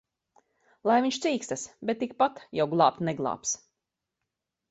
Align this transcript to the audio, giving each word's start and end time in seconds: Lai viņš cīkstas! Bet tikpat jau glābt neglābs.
Lai 0.91 0.95
viņš 1.05 1.19
cīkstas! 1.25 1.65
Bet 1.89 2.01
tikpat 2.05 2.41
jau 2.59 2.67
glābt 2.73 3.05
neglābs. 3.11 3.55